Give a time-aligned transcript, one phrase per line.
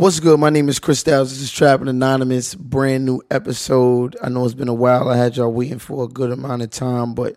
[0.00, 0.40] What's good?
[0.40, 1.28] My name is Chris Styles.
[1.28, 4.16] This is Trapping Anonymous, brand new episode.
[4.22, 5.10] I know it's been a while.
[5.10, 7.36] I had y'all waiting for a good amount of time, but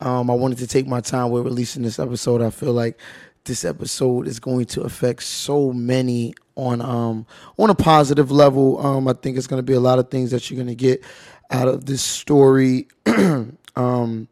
[0.00, 2.42] um, I wanted to take my time with releasing this episode.
[2.42, 3.00] I feel like
[3.44, 8.84] this episode is going to affect so many on um on a positive level.
[8.84, 10.74] Um, I think it's going to be a lot of things that you're going to
[10.74, 11.02] get
[11.50, 12.86] out of this story.
[13.06, 14.28] um,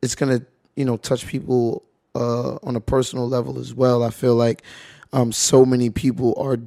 [0.00, 4.02] it's going to you know touch people uh, on a personal level as well.
[4.02, 4.62] I feel like
[5.12, 6.58] um, so many people are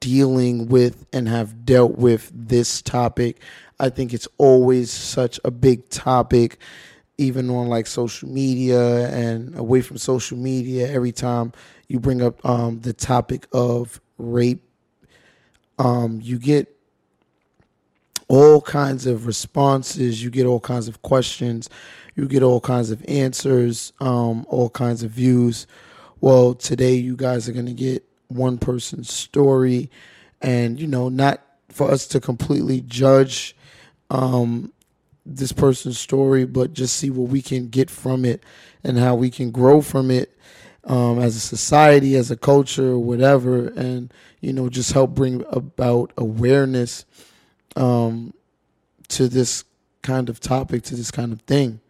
[0.00, 3.40] dealing with and have dealt with this topic.
[3.80, 6.58] I think it's always such a big topic,
[7.18, 10.88] even on like social media and away from social media.
[10.90, 11.52] Every time
[11.88, 14.62] you bring up um, the topic of rape,
[15.78, 16.74] um, you get
[18.28, 21.70] all kinds of responses, you get all kinds of questions,
[22.14, 25.66] you get all kinds of answers, um, all kinds of views.
[26.20, 29.90] Well, today you guys are going to get one person's story,
[30.40, 33.54] and you know, not for us to completely judge
[34.08, 34.72] um,
[35.26, 38.42] this person's story, but just see what we can get from it
[38.82, 40.36] and how we can grow from it
[40.84, 46.12] um, as a society, as a culture, whatever, and you know, just help bring about
[46.16, 47.04] awareness
[47.74, 48.32] um,
[49.08, 49.64] to this
[50.02, 51.80] kind of topic, to this kind of thing.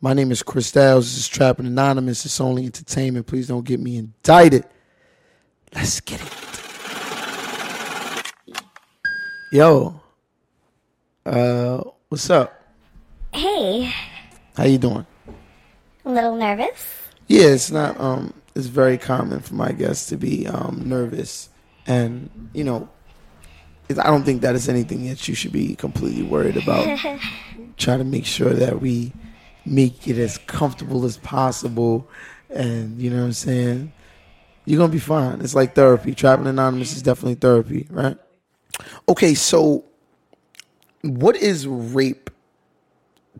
[0.00, 1.06] My name is Chris Styles.
[1.06, 2.24] This is Trapping Anonymous.
[2.26, 3.26] It's only entertainment.
[3.26, 4.64] Please don't get me indicted.
[5.74, 6.32] Let's get it.
[9.52, 10.00] Yo,
[11.24, 12.62] uh, what's up?
[13.32, 13.92] Hey,
[14.56, 15.06] How you doing?
[16.04, 16.86] a little nervous.
[17.26, 17.98] Yeah, it's not.
[18.00, 21.48] Um, it's very common for my guests to be um nervous,
[21.86, 22.88] and you know,
[23.88, 26.98] it, I don't think that is anything that you should be completely worried about.
[27.76, 29.12] Try to make sure that we
[29.66, 32.08] make it as comfortable as possible,
[32.50, 33.92] and you know what I'm saying.
[34.64, 35.40] You're gonna be fine.
[35.40, 36.14] It's like therapy.
[36.14, 38.16] Trapping Anonymous is definitely therapy, right?
[39.08, 39.84] Okay, so
[41.02, 42.30] what is rape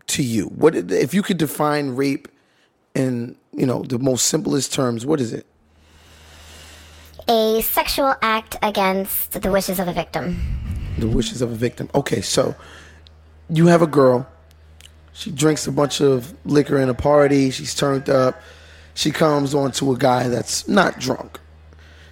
[0.07, 0.45] to you?
[0.47, 2.27] What if you could define rape
[2.95, 5.05] in you know the most simplest terms?
[5.05, 5.45] What is it?
[7.29, 10.39] A sexual act against the wishes of a victim.
[10.97, 11.89] The wishes of a victim.
[11.93, 12.55] Okay, so
[13.49, 14.27] you have a girl.
[15.17, 17.49] She drinks a bunch of liquor in a party.
[17.49, 18.39] She's turned up.
[18.93, 21.39] She comes on to a guy that's not drunk.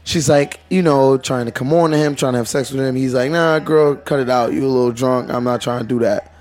[0.04, 2.82] She's like, you know, trying to come on to him, trying to have sex with
[2.84, 2.96] him.
[2.96, 4.54] He's like, nah, girl, cut it out.
[4.54, 5.30] You a little drunk.
[5.30, 6.34] I'm not trying to do that.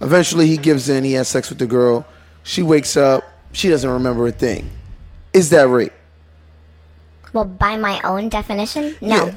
[0.00, 1.04] Eventually, he gives in.
[1.04, 2.04] He has sex with the girl.
[2.42, 3.22] She wakes up.
[3.52, 4.68] She doesn't remember a thing.
[5.32, 5.92] Is that rape?
[7.32, 9.26] Well, by my own definition, no.
[9.26, 9.34] Yeah.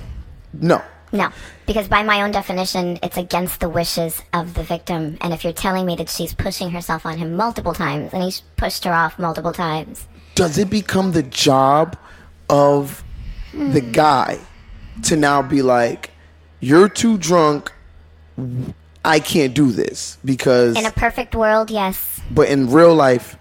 [0.54, 0.82] No.
[1.14, 1.30] No.
[1.68, 5.18] Because by my own definition, it's against the wishes of the victim.
[5.22, 8.42] And if you're telling me that she's pushing herself on him multiple times and he's
[8.58, 11.96] pushed her off multiple times, does it become the job
[12.50, 13.04] of
[13.54, 13.92] the hmm.
[13.92, 14.40] guy
[15.04, 16.10] to now be like,
[16.60, 17.72] you're too drunk,
[19.06, 22.22] I can't do this because, in a perfect world, yes.
[22.32, 23.38] but in real life,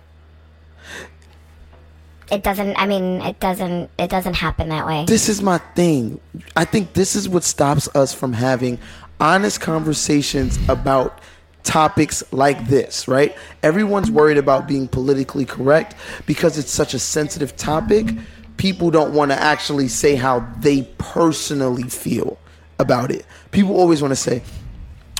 [2.33, 5.05] It doesn't, I mean, it doesn't, it doesn't happen that way.
[5.05, 6.19] this is my thing.
[6.57, 8.79] I think this is what stops us from having
[9.21, 11.21] honest conversations about
[11.63, 13.37] topics like this, right?
[13.63, 15.95] Everyone's worried about being politically correct
[16.25, 18.17] because it's such a sensitive topic.
[18.57, 22.39] People don't want to actually say how they personally feel
[22.79, 23.27] about it.
[23.51, 24.43] People always want to say,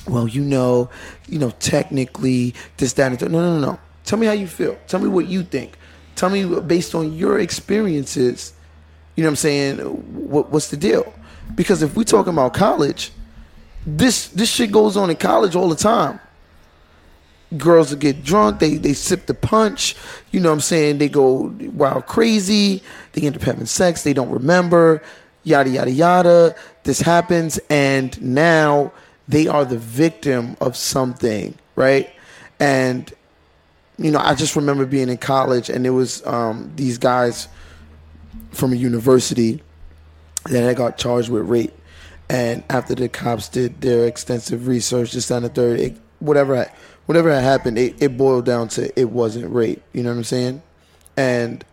[0.09, 0.89] well, you know,
[1.29, 3.81] you know, technically this, that, and the-" no, no, no, no.
[4.05, 4.79] Tell me how you feel.
[4.89, 5.77] Tell me what you think.
[6.17, 8.53] Tell me based on your experiences.
[9.17, 9.79] You know what I'm saying?
[9.79, 11.13] What, what's the deal?
[11.55, 13.13] Because if we're talking about college,
[13.87, 16.21] this this shit goes on in college all the time.
[17.57, 19.95] Girls will get drunk, they they sip the punch,
[20.31, 20.99] you know what I'm saying?
[20.99, 22.83] They go wild crazy,
[23.13, 25.03] they end up having sex, they don't remember,
[25.43, 26.55] yada yada yada.
[26.85, 28.93] This happens and now
[29.29, 32.11] they are the victim of something, right?
[32.59, 33.13] And
[34.03, 37.49] you know, I just remember being in college and it was um, these guys
[38.51, 39.63] from a university
[40.47, 41.73] that had got charged with rape.
[42.29, 46.71] And after the cops did their extensive research, just on the third, it, whatever
[47.07, 49.83] whatever had happened, it, it boiled down to it wasn't rape.
[49.93, 50.63] You know what I'm saying?
[51.17, 51.65] And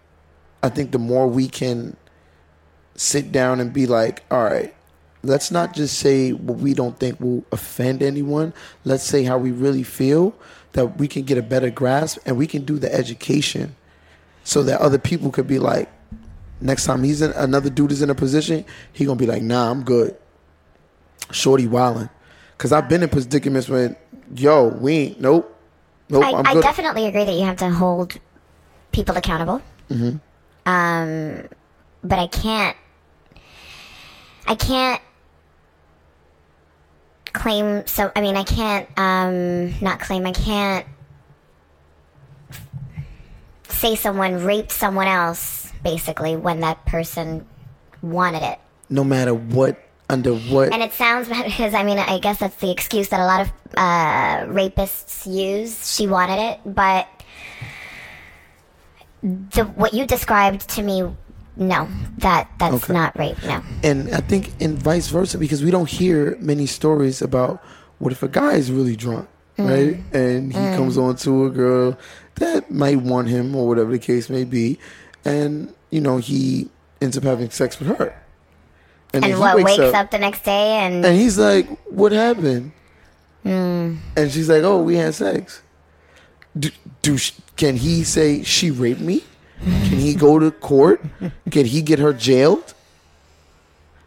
[0.62, 1.96] I think the more we can
[2.96, 4.74] sit down and be like, all right,
[5.24, 8.54] let's not just say what we don't think will offend anyone.
[8.84, 10.36] Let's say how we really feel
[10.74, 13.75] that we can get a better grasp and we can do the education
[14.44, 15.89] so that other people could be like,
[16.62, 19.69] next time he's in another dude is in a position, he gonna be like, nah,
[19.71, 20.16] I'm good.
[21.31, 22.10] Shorty wildin'.
[22.57, 23.95] Cause I've been in predicaments when,
[24.36, 25.56] yo, we ain't, nope,
[26.10, 26.63] nope, I, I'm I good.
[26.63, 28.19] definitely agree that you have to hold
[28.92, 29.62] people accountable.
[29.89, 30.18] Mm-hmm.
[30.66, 31.48] Um,
[32.04, 32.75] but I can't.
[34.48, 35.01] I can't
[37.34, 37.86] claim.
[37.88, 38.88] So I mean, I can't.
[38.98, 40.26] Um, not claim.
[40.26, 40.86] I can't
[43.70, 47.46] say someone raped someone else basically when that person
[48.02, 48.60] wanted it.
[48.90, 49.78] no matter what,
[50.10, 53.20] under what, And it sounds bad because I mean I guess that's the excuse that
[53.20, 53.48] a lot of
[53.78, 55.96] uh, rapists use.
[55.96, 57.08] She wanted it, but
[59.22, 61.04] the what you described to me,
[61.59, 61.89] no,
[62.19, 62.94] that that's Okay.
[62.94, 63.38] not rape.
[63.44, 67.61] No, and I think and vice versa because we don't hear many stories about
[68.00, 69.27] what if a guy is really drunk,
[69.57, 69.69] mm.
[69.69, 70.03] right?
[70.13, 70.75] And he mm.
[70.77, 72.00] comes on to a girl
[72.35, 74.79] that might want him or whatever the case may be,
[75.25, 76.69] and you know he
[77.01, 78.15] ends up having sex with her,
[79.13, 82.71] and he what wakes, up, the next day and and he's like, "What happened?"
[83.44, 83.97] Mm.
[84.15, 85.61] And she's like, "Oh, we had sex."
[86.57, 86.71] Do,
[87.01, 87.17] do
[87.57, 89.23] can he say she raped me?
[90.00, 91.01] He go to court?
[91.51, 92.74] Can he get her jailed?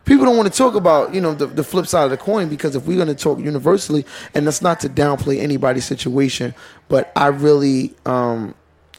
[0.04, 2.48] People don't want to talk about you know the, the flip side of the coin
[2.48, 4.04] because if we're going to talk universally,
[4.34, 6.54] and that's not to downplay anybody's situation,
[6.88, 8.54] but I really um,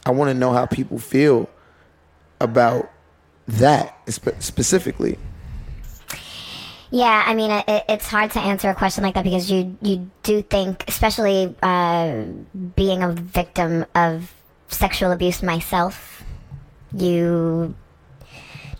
[0.06, 1.50] I want to know how people feel
[2.40, 2.90] about
[3.46, 5.18] that spe- specifically.
[6.90, 10.10] Yeah, I mean, it, it's hard to answer a question like that because you you
[10.22, 12.22] do think, especially uh,
[12.76, 14.32] being a victim of
[14.68, 16.13] sexual abuse myself,
[16.96, 17.74] you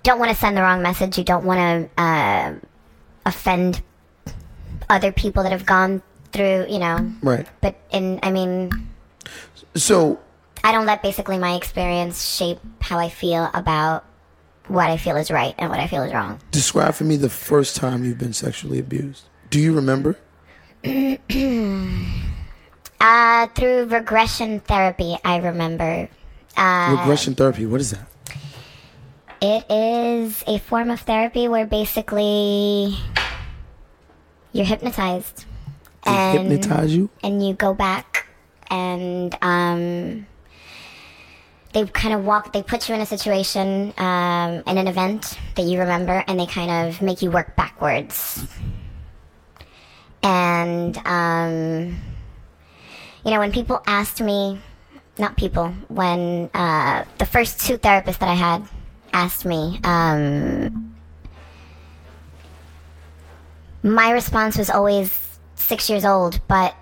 [0.02, 1.18] don't want to send the wrong message.
[1.18, 1.58] You don't want
[1.96, 2.54] to uh,
[3.26, 3.82] offend
[4.88, 6.02] other people that have gone
[6.32, 7.12] through, you know.
[7.22, 7.46] Right.
[7.60, 8.70] But in, I mean,
[9.74, 10.20] So
[10.62, 14.04] I don't let basically my experience shape how I feel about
[14.68, 16.40] what I feel is right and what I feel is wrong.
[16.50, 19.24] Describe for me the first time you've been sexually abused.
[19.50, 20.18] Do you remember?
[23.00, 26.08] Uh, through regression therapy, I remember.
[26.56, 27.66] Uh, Regression therapy.
[27.66, 28.06] What is that?
[29.40, 32.96] it is a form of therapy where basically
[34.52, 35.44] you're hypnotized.
[36.04, 37.10] They And, hypnotize you?
[37.22, 38.26] and you go back
[38.70, 40.26] and um,
[41.74, 45.62] they kind of walk, they put you in a situation, um, in an event that
[45.66, 48.46] you remember, and they kind of make you work backwards.
[50.22, 51.98] And, um,
[53.24, 54.58] you know, when people asked me,
[55.18, 58.62] not people, when uh, the first two therapists that I had
[59.12, 60.94] asked me, um,
[63.82, 66.40] my response was always six years old.
[66.48, 66.74] But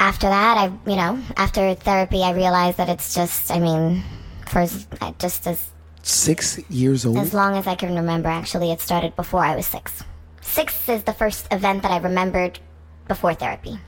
[0.00, 4.02] after that, I, you know, after therapy, I realized that it's just, I mean,
[4.48, 4.86] for as,
[5.18, 5.72] just as
[6.02, 7.16] Six years old?
[7.16, 10.02] as long as I can remember, actually, it started before I was six.
[10.40, 12.58] Six is the first event that I remembered
[13.06, 13.78] before therapy.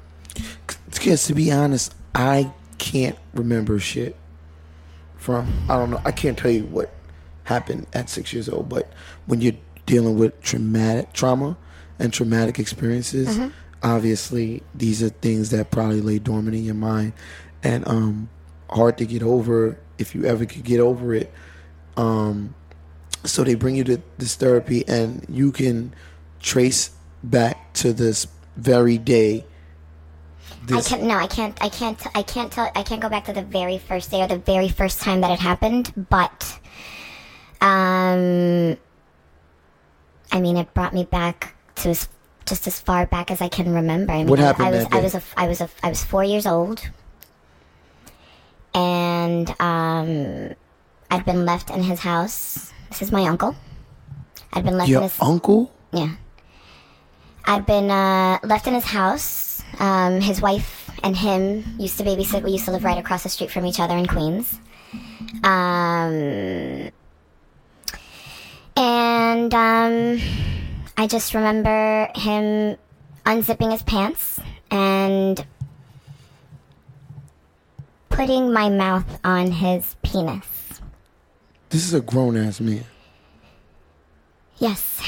[0.90, 4.16] Because to be honest, I can't remember shit
[5.16, 6.92] from, I don't know, I can't tell you what
[7.44, 8.92] happened at six years old, but
[9.26, 9.54] when you're
[9.86, 11.56] dealing with traumatic trauma
[11.98, 13.38] and traumatic experiences,
[13.82, 17.12] obviously these are things that probably lay dormant in your mind.
[17.62, 18.28] And um,
[18.70, 21.32] hard to get over if you ever could get over it.
[21.96, 22.54] Um,
[23.24, 25.94] so they bring you to this therapy and you can
[26.40, 26.90] trace
[27.22, 29.46] back to this very day
[30.66, 31.02] this I can't.
[31.04, 31.56] No, I can't.
[31.62, 32.06] I can't.
[32.16, 32.70] I can't tell.
[32.74, 35.30] I can't go back to the very first day or the very first time that
[35.30, 35.92] it happened.
[36.10, 36.58] But,
[37.60, 38.76] um,
[40.32, 42.08] I mean, it brought me back to as,
[42.46, 44.12] just as far back as I can remember.
[44.12, 44.84] I mean, What I- happened I was.
[44.84, 45.22] that I was a.
[45.36, 45.68] I was a.
[45.82, 46.80] I was four years old,
[48.74, 50.54] and um,
[51.10, 52.72] I'd been left in his house.
[52.90, 53.54] This is my uncle.
[54.52, 55.16] I'd been left in your his.
[55.20, 56.14] uncle Yeah.
[57.44, 59.43] I'd been uh, left in his house.
[59.78, 62.42] Um, his wife and him used to babysit.
[62.42, 64.58] We used to live right across the street from each other in Queens.
[65.42, 66.90] Um,
[68.76, 70.20] and um,
[70.96, 72.76] I just remember him
[73.26, 74.40] unzipping his pants
[74.70, 75.44] and
[78.08, 80.80] putting my mouth on his penis.
[81.70, 82.84] this is a grown-ass man
[84.58, 85.02] Yes.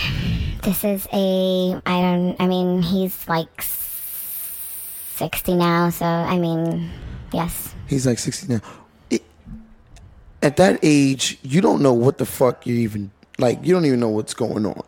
[0.62, 3.62] This is a I don't I mean he's like
[5.16, 6.90] 60 now, so I mean,
[7.32, 7.74] yes.
[7.88, 8.60] he's like 60 now
[9.10, 9.24] It-
[10.42, 14.00] at that age you don't know what the fuck you're even like you don't even
[14.00, 14.82] know what's going on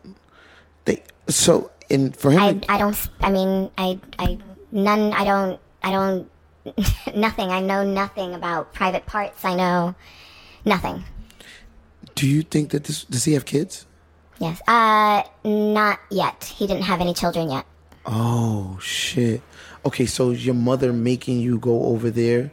[0.84, 3.08] they so and for him, I, to- I don't.
[3.20, 4.38] I mean, I, I,
[4.72, 5.12] none.
[5.14, 5.58] I don't.
[5.82, 6.30] I don't.
[7.16, 7.48] nothing.
[7.50, 9.42] I know nothing about private parts.
[9.42, 9.94] I know
[10.66, 11.02] nothing.
[12.14, 13.86] do you think that this does he have kids?
[14.38, 14.60] Yes.
[14.68, 16.44] Uh, not yet.
[16.44, 17.64] He didn't have any children yet.
[18.10, 19.42] Oh shit.
[19.84, 22.50] Okay, so your mother making you go over there?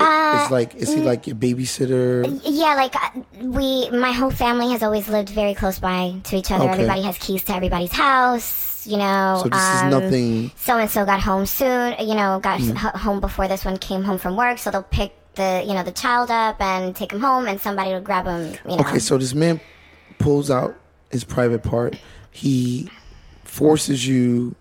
[0.00, 2.40] Uh, it's like is he like your babysitter?
[2.44, 6.50] Yeah, like uh, we, my whole family has always lived very close by to each
[6.52, 6.64] other.
[6.64, 6.72] Okay.
[6.74, 8.86] Everybody has keys to everybody's house.
[8.86, 9.40] You know.
[9.42, 10.50] So this is um, nothing.
[10.56, 11.94] So and so got home soon.
[11.98, 12.72] You know, got Mm.
[12.76, 14.58] h- home before this one came home from work.
[14.58, 17.90] So they'll pick the you know the child up and take him home, and somebody
[17.92, 18.54] will grab him.
[18.68, 18.82] You know.
[18.84, 19.60] Okay, so this man
[20.18, 20.76] pulls out
[21.10, 21.96] his private part.
[22.30, 22.88] He
[23.48, 24.54] forces you.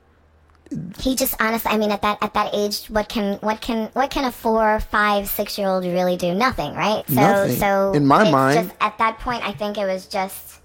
[1.00, 4.10] he just honestly i mean at that at that age what can what can what
[4.12, 7.56] can a four five six year old really do nothing right so Nothing.
[7.56, 10.60] so In my mind- just, at that point i think it was just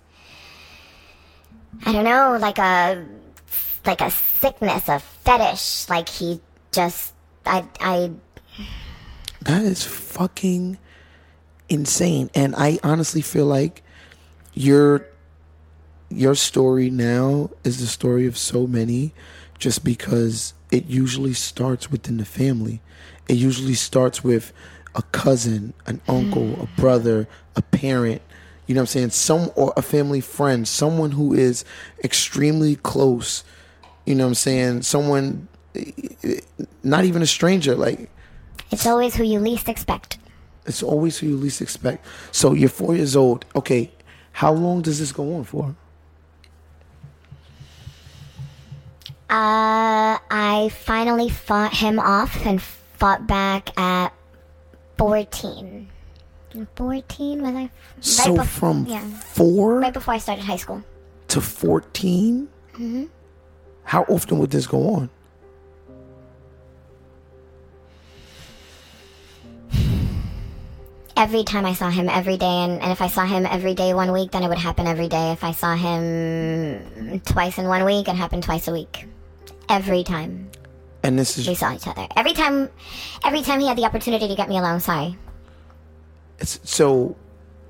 [1.87, 3.05] i don't know like a
[3.87, 6.41] like a sickness a fetish like he
[6.73, 7.15] just
[7.47, 8.11] i i
[9.43, 10.79] That is fucking
[11.69, 12.31] insane.
[12.35, 13.83] And I honestly feel like
[14.55, 15.07] your
[16.15, 19.13] your story now is the story of so many
[19.59, 22.81] just because it usually starts within the family.
[23.29, 24.53] It usually starts with
[24.95, 26.77] a cousin, an uncle, a mm.
[26.77, 28.23] brother, a parent,
[28.67, 29.11] you know what I'm saying?
[29.11, 31.65] Some or a family friend, someone who is
[32.05, 33.45] extremely close,
[34.07, 34.83] you know what I'm saying?
[34.83, 35.49] Someone
[36.83, 38.11] not even a stranger like
[38.71, 40.19] it's always who you least expect
[40.67, 42.05] it's always who you least expect.
[42.31, 43.45] So you're four years old.
[43.57, 43.91] Okay,
[44.33, 45.75] how long does this go on for?
[49.33, 54.13] Uh, I finally fought him off and fought back at
[54.99, 55.89] 14.
[56.77, 57.55] 14 was I?
[57.55, 57.71] Right
[58.01, 60.85] So bef- from yeah, four right before I started high school.
[61.29, 62.47] to 14?
[62.75, 63.05] Mm-hmm.
[63.85, 65.09] How often would this go on?
[71.17, 73.95] Every time I saw him every day, and, and if I saw him every day
[73.95, 75.33] one week, then it would happen every day.
[75.33, 79.07] If I saw him twice in one week, it happened twice a week.
[79.73, 80.51] Every time
[81.03, 82.07] And this is we saw each other.
[82.15, 82.69] Every time,
[83.25, 84.81] every time he had the opportunity to get me alone.
[84.81, 85.17] Sorry.
[86.39, 87.17] it's, so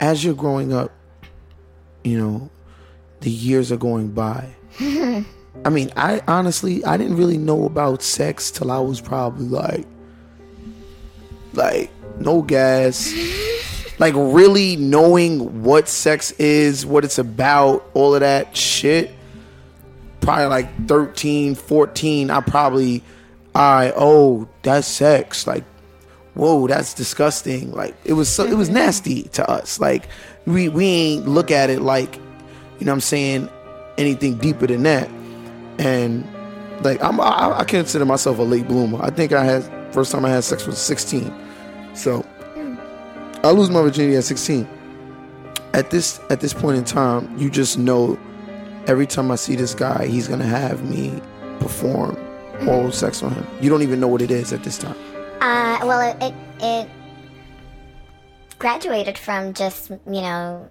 [0.00, 0.90] as you're growing up,
[2.02, 2.50] you know,
[3.20, 4.52] the years are going by.
[4.80, 9.86] I mean, I honestly I didn't really know about sex till I was probably like
[11.52, 13.14] like no gas.
[14.00, 19.12] like really knowing what sex is, what it's about, all of that shit.
[20.22, 23.02] Probably like 13, 14, I probably
[23.54, 25.46] I oh, that's sex.
[25.46, 25.64] Like
[26.34, 27.72] whoa, that's disgusting.
[27.72, 28.78] Like it was so it was mm-hmm.
[28.78, 29.80] nasty to us.
[29.80, 30.08] Like
[30.46, 33.48] we we ain't look at it like, you know what I'm saying,
[33.98, 35.08] anything deeper than that.
[35.78, 36.26] And
[36.84, 39.02] like I'm I, I consider myself a late bloomer.
[39.02, 39.62] I think I had
[39.92, 41.32] first time I had sex was 16.
[41.94, 42.26] So
[43.44, 44.68] I lose my virginity at 16.
[45.74, 48.18] At this at this point in time, you just know
[48.86, 51.20] every time I see this guy, he's gonna have me
[51.60, 52.16] perform
[52.66, 53.46] oral sex on him.
[53.60, 54.96] You don't even know what it is at this time.
[55.40, 56.88] Uh, well, it, it it
[58.58, 60.68] graduated from just you know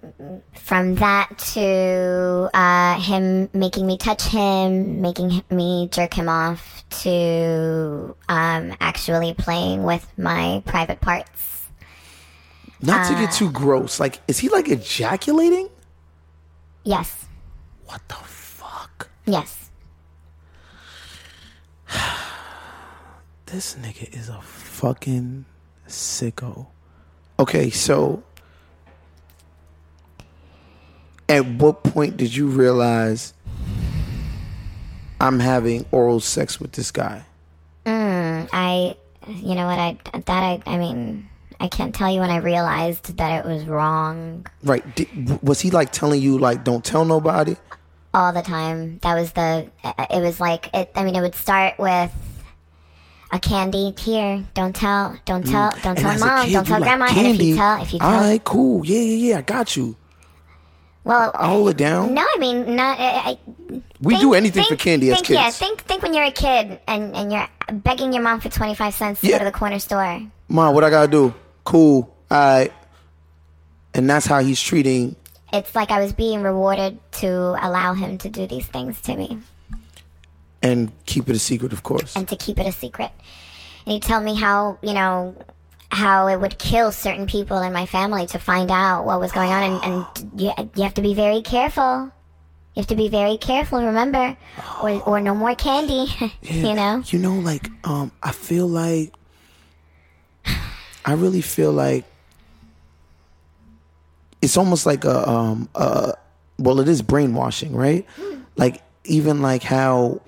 [0.54, 8.16] from that to uh, him making me touch him, making me jerk him off, to
[8.28, 11.68] um, actually playing with my private parts.
[12.80, 14.00] Not to get too gross.
[14.00, 15.68] Like, is he like ejaculating?
[16.82, 17.21] Yes,
[17.92, 19.10] What the fuck?
[19.26, 19.70] yes.
[23.44, 25.44] This nigga is a fucking
[25.86, 26.68] sicko.
[27.38, 28.22] Okay, so
[31.28, 33.34] at what point did you realize
[35.20, 37.26] I'm having oral sex with this guy?
[37.84, 38.96] Mm, I,
[39.26, 39.78] you know what?
[39.78, 41.28] I that I I mean.
[41.60, 44.96] I can't tell you when I realized that it was wrong Right.
[44.96, 47.54] Did, was he like telling you like don't tell nobody?
[48.14, 48.98] All the time.
[49.02, 49.70] That was the.
[50.10, 50.90] It was like it.
[50.94, 52.10] I mean, it would start with
[53.32, 54.44] a candy here.
[54.54, 55.16] Don't tell.
[55.24, 55.70] Don't tell.
[55.82, 56.04] Don't Mm.
[56.10, 56.44] And tell mom.
[56.46, 57.04] kid, don't tell like grandma.
[57.06, 57.44] And if candy.
[57.46, 58.84] you tell, if you tell, All right, cool.
[58.86, 59.38] Yeah, yeah, yeah.
[59.38, 59.96] I got you.
[61.04, 62.14] well, I hold it down.
[62.14, 62.22] no.
[62.22, 62.98] I mean, not.
[63.00, 63.38] I, I,
[64.00, 65.40] we think- do anything think- for candy as think, kids.
[65.40, 68.74] Yeah, think think when you're a kid and and you're begging your mom for twenty
[68.74, 69.38] five cents to Yeah.
[69.38, 70.20] go to the corner store.
[70.48, 71.34] Mom, what I gotta do?
[71.64, 72.14] Cool.
[72.30, 72.72] All right.
[73.94, 75.16] And that's how he's treating.
[75.52, 79.38] It's like I was being rewarded to allow him to do these things to me.
[80.62, 82.16] And keep it a secret, of course.
[82.16, 83.10] and to keep it a secret.
[83.84, 85.34] And he'd tell me how, you know,
[85.90, 89.50] how it would kill certain people in my family to find out what was going
[89.50, 89.62] on.
[89.62, 92.10] And, and you, you have to be very careful.
[92.74, 94.34] You have to be very careful, remember,
[94.82, 96.06] or or no more candy.
[96.40, 97.02] you know.
[97.06, 99.12] You know, like um, I feel like
[101.04, 102.04] I really feel like
[104.42, 106.12] it's almost like a um uh
[106.58, 108.06] well it is brainwashing, right?
[108.56, 110.20] Like even like how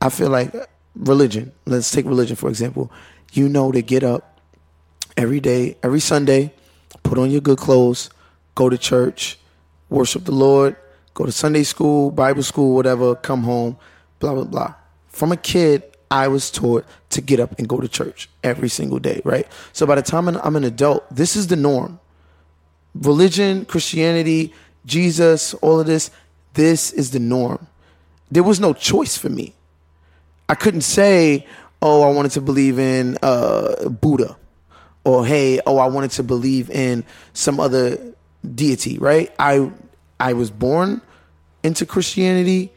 [0.00, 0.52] I feel like
[0.96, 1.52] religion.
[1.66, 2.90] Let's take religion for example.
[3.32, 4.40] You know to get up
[5.16, 6.52] every day, every Sunday,
[7.02, 8.10] put on your good clothes,
[8.54, 9.38] go to church,
[9.88, 10.76] worship the Lord,
[11.14, 13.76] go to Sunday school, Bible school, whatever, come home,
[14.18, 14.74] blah blah blah.
[15.08, 18.98] From a kid, I was taught to get up and go to church every single
[18.98, 19.46] day, right?
[19.72, 22.00] So by the time I'm an adult, this is the norm.
[22.94, 24.52] Religion, Christianity,
[24.84, 26.10] Jesus, all of this,
[26.54, 27.66] this is the norm.
[28.30, 29.54] There was no choice for me.
[30.48, 31.46] I couldn't say,
[31.80, 34.36] oh, I wanted to believe in uh, Buddha,
[35.04, 37.98] or hey, oh, I wanted to believe in some other
[38.54, 39.32] deity, right?
[39.38, 39.70] I
[40.20, 41.00] I was born
[41.62, 42.72] into Christianity.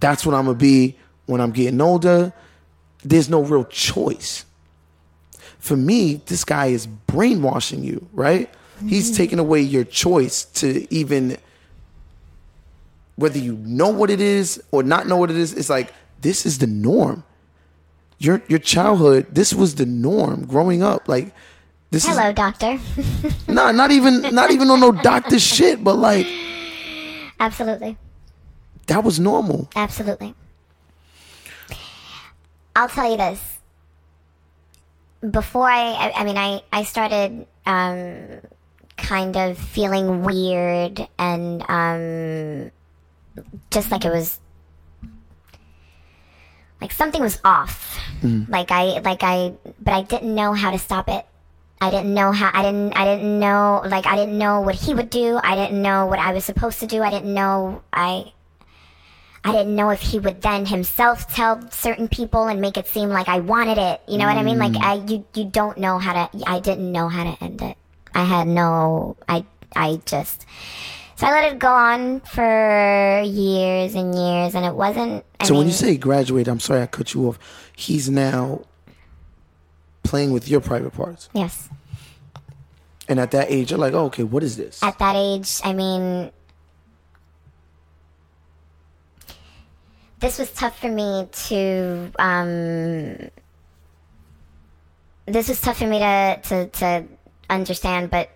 [0.00, 0.96] That's what I'm gonna be
[1.26, 2.32] when I'm getting older.
[3.04, 4.44] There's no real choice.
[5.58, 8.52] For me, this guy is brainwashing you, right?
[8.86, 11.36] He's taking away your choice to even
[13.16, 15.52] whether you know what it is or not know what it is.
[15.52, 17.24] It's like this is the norm.
[18.18, 21.08] Your your childhood, this was the norm growing up.
[21.08, 21.32] Like
[21.90, 22.78] this Hello, is doctor.
[23.48, 26.26] nah, not even not even on no doctor shit, but like
[27.40, 27.96] Absolutely.
[28.86, 29.68] that was normal.
[29.74, 30.34] Absolutely.
[32.76, 33.58] I'll tell you this.
[35.28, 38.40] Before I, I, I mean, I, I started um,
[38.98, 42.70] kind of feeling weird and um,
[43.70, 44.40] just like it was,
[46.80, 47.98] like something was off.
[48.48, 51.24] Like I, like I, but I didn't know how to stop it.
[51.80, 52.50] I didn't know how.
[52.52, 52.92] I didn't.
[52.94, 53.82] I didn't know.
[53.86, 55.38] Like I didn't know what he would do.
[55.40, 57.02] I didn't know what I was supposed to do.
[57.02, 57.82] I didn't know.
[57.92, 58.32] I.
[59.44, 63.10] I didn't know if he would then himself tell certain people and make it seem
[63.10, 64.02] like I wanted it.
[64.08, 64.58] You know what I mean?
[64.58, 66.42] Like I, you, you don't know how to.
[66.44, 67.76] I didn't know how to end it.
[68.14, 69.16] I had no.
[69.28, 69.44] I,
[69.76, 70.46] I just.
[71.16, 75.24] So I let it go on for years and years, and it wasn't.
[75.40, 77.38] I so when you say graduate, I'm sorry I cut you off.
[77.76, 78.62] He's now
[80.04, 81.28] playing with your private parts.
[81.34, 81.68] yes,
[83.08, 84.82] And at that age, you're like, oh, okay, what is this?
[84.82, 86.30] at that age, I mean,
[90.20, 92.12] this was tough for me to.
[92.18, 93.30] Um,
[95.26, 97.04] this was tough for me to to, to
[97.50, 98.30] understand, but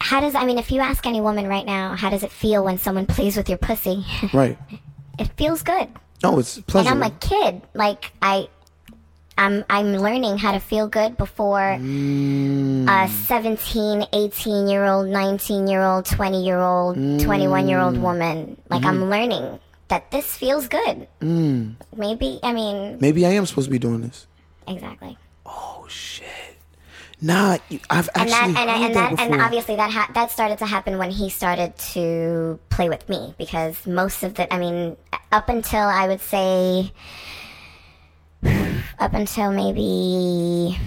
[0.00, 2.64] how does I mean, if you ask any woman right now, how does it feel
[2.64, 4.04] when someone plays with your pussy?
[4.34, 4.58] right.
[5.18, 5.88] it feels good.
[6.22, 6.90] No, it's And pleasure.
[6.90, 7.62] I'm a kid.
[7.72, 8.48] Like I
[9.36, 12.86] I'm I'm learning how to feel good before mm.
[12.86, 17.22] a 17, 18 year old, 19 year old, 20 year old, mm.
[17.22, 18.60] 21 year old woman.
[18.68, 19.10] Like I'm mm-hmm.
[19.10, 21.08] learning that this feels good.
[21.20, 21.76] Mm.
[21.96, 24.26] Maybe I mean Maybe I am supposed to be doing this.
[24.68, 25.18] exactly.
[27.20, 27.58] Nah,
[27.90, 30.58] I've And that actually and, heard and that, that and obviously that ha- that started
[30.58, 34.96] to happen when he started to play with me because most of the I mean
[35.30, 36.92] up until I would say
[38.98, 40.78] up until maybe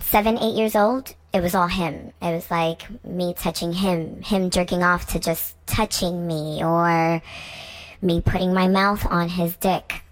[0.00, 2.12] seven eight years old it was all him.
[2.22, 7.22] It was like me touching him him jerking off to just touching me or
[8.02, 10.02] me putting my mouth on his dick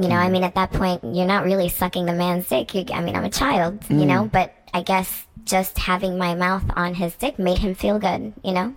[0.00, 2.74] you know, I mean, at that point, you're not really sucking the man's dick.
[2.74, 6.64] You, I mean, I'm a child, you know, but I guess just having my mouth
[6.74, 8.74] on his dick made him feel good, you know?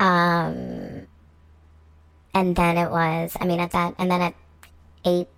[0.00, 1.06] Um,
[2.34, 4.34] and then it was, I mean, at that, and then at
[5.04, 5.28] eight,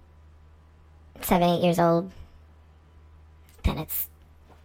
[1.22, 2.10] seven, eight years old,
[3.64, 4.08] then it's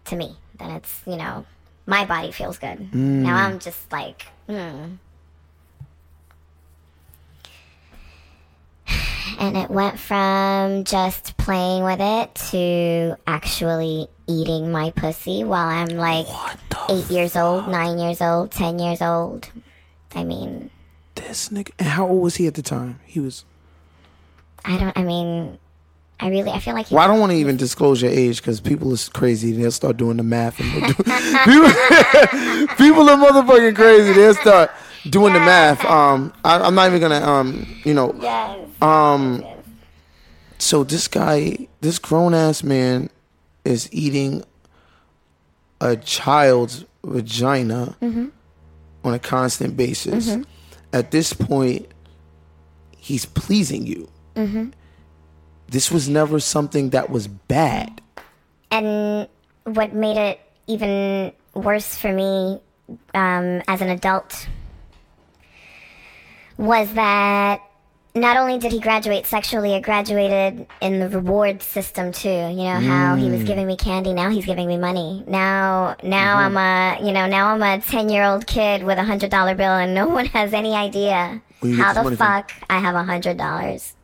[0.05, 0.37] to me.
[0.59, 1.45] Then it's, you know,
[1.87, 2.93] my body feels good.
[2.93, 4.95] Now I'm just like, hmm.
[9.41, 15.97] And it went from just playing with it to actually eating my pussy while I'm
[15.97, 16.27] like
[16.89, 19.49] eight years old, nine years old, ten years old.
[20.13, 20.69] I mean,
[21.15, 21.71] this nigga.
[21.79, 22.99] And how old was he at the time?
[23.03, 23.43] He was.
[24.63, 24.95] I don't.
[24.95, 25.57] I mean,
[26.19, 26.51] I really.
[26.51, 26.95] I feel like he.
[26.95, 29.53] Well, I don't want to even disclose your age because people is crazy.
[29.53, 31.07] They'll start doing the math and do, people,
[32.77, 34.13] people are motherfucking crazy.
[34.13, 34.69] They'll start
[35.09, 35.83] doing the math.
[35.85, 37.25] Um, I, I'm not even gonna.
[37.25, 38.15] Um, you know.
[38.19, 38.67] Yes.
[38.81, 39.43] Um.
[40.57, 43.09] So this guy, this grown ass man,
[43.65, 44.43] is eating
[45.79, 47.95] a child's vagina
[49.03, 50.37] on a constant basis.
[50.93, 51.87] At this point,
[52.97, 54.07] he's pleasing you.
[55.67, 58.01] This was never something that was bad.
[58.69, 59.27] And
[59.63, 62.61] what made it even worse for me
[63.13, 64.47] um, as an adult
[66.61, 67.61] was that
[68.13, 72.29] not only did he graduate sexually, it graduated in the reward system too.
[72.29, 75.23] You know how he was giving me candy, now he's giving me money.
[75.27, 76.57] Now, now mm-hmm.
[76.57, 79.55] I'm a, you know, now I'm a ten year old kid with a hundred dollar
[79.55, 82.27] bill, and no one has any idea how the money from?
[82.27, 83.95] fuck I have a hundred dollars.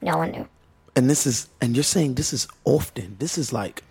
[0.00, 0.48] No one knew.
[0.94, 3.16] And this is, and you're saying this is often.
[3.18, 3.82] This is like,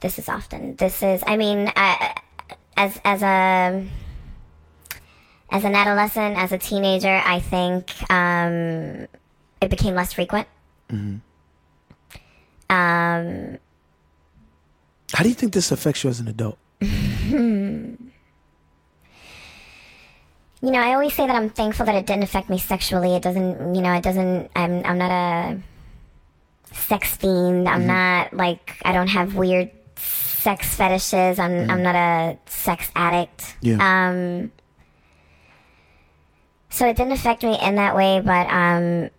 [0.00, 0.76] This is often.
[0.76, 1.24] This is.
[1.26, 2.14] I mean, I,
[2.76, 3.86] as as a
[5.50, 9.06] as an adolescent, as a teenager, I think um,
[9.60, 10.48] it became less frequent.
[12.68, 13.58] Um,
[15.12, 16.58] how do you think this affects you as an adult?
[16.80, 17.96] you
[20.60, 23.14] know, I always say that I'm thankful that it didn't affect me sexually.
[23.14, 24.50] It doesn't, you know, it doesn't.
[24.56, 25.60] I'm I'm not a
[26.74, 27.68] sex fiend.
[27.68, 31.38] I'm not like I don't have weird sex fetishes.
[31.38, 33.56] I'm I'm not a sex addict.
[33.60, 33.78] Yeah.
[33.80, 34.52] Um.
[36.76, 39.10] So it didn't affect me in that way, but um.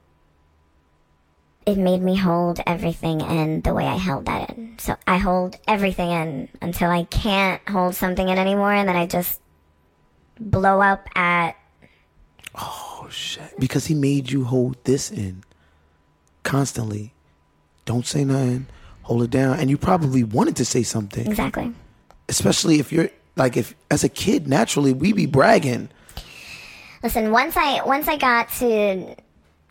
[1.65, 4.79] It made me hold everything in the way I held that in.
[4.79, 9.05] So I hold everything in until I can't hold something in anymore, and then I
[9.05, 9.41] just
[10.39, 11.57] blow up at
[12.55, 13.59] Oh shit!
[13.59, 15.43] Because he made you hold this in
[16.43, 17.13] constantly.
[17.85, 18.67] Don't say nothing.
[19.03, 19.59] Hold it down.
[19.59, 21.73] And you probably wanted to say something, exactly.
[22.29, 25.89] especially if you're like if as a kid naturally we be bragging.
[27.03, 29.15] Listen, once I once I got to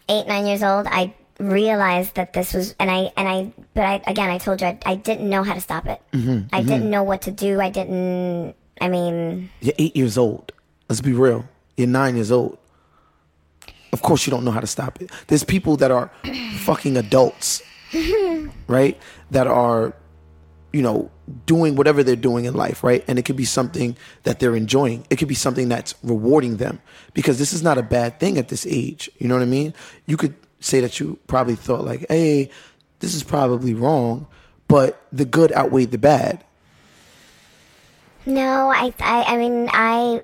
[0.09, 4.03] eight nine years old, I realized that this was, and I and I, but I
[4.07, 6.01] again, I told you I, I didn't know how to stop it.
[6.13, 7.61] Mm-hmm, I didn't know what to do.
[7.61, 8.55] I didn't.
[8.81, 10.53] I mean, You're eight years old.
[10.89, 11.45] Let's be real.
[11.77, 12.59] You're nine years old.
[13.93, 15.11] Of course, you don't know how to stop it.
[15.29, 16.11] There's people that are
[16.59, 17.63] fucking adults,
[18.67, 18.99] right?
[19.31, 19.95] That are,
[20.77, 21.11] you know,
[21.47, 23.03] doing whatever they're doing in life, right?
[23.09, 25.07] And it could be something that they're enjoying.
[25.09, 26.83] It could be something that's rewarding them
[27.15, 29.11] because this is not a bad thing at this age.
[29.17, 29.73] You know what I mean?
[30.05, 32.51] You could say that you probably thought, like, hey,
[32.99, 34.27] this is probably wrong,
[34.69, 36.45] but the good outweighed the bad.
[38.27, 40.23] no, I, I, I mean, I.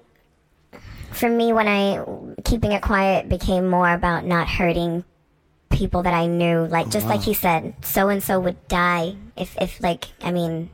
[1.12, 2.04] For me, when I
[2.44, 5.04] keeping it quiet became more about not hurting
[5.72, 6.66] people that I knew.
[6.66, 10.70] Like just like he said, so and so would die if if like I mean,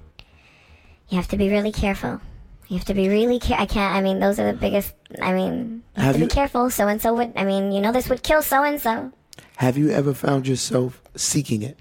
[1.09, 2.21] you have to be really careful.
[2.69, 3.59] You have to be really care.
[3.59, 3.95] I can't.
[3.97, 4.93] I mean, those are the biggest.
[5.23, 6.69] I mean, you have, Have to you- be careful.
[6.71, 7.33] So and so would.
[7.37, 9.13] I mean, you know, this would kill so and so.
[9.57, 11.79] Have you ever found yourself seeking it?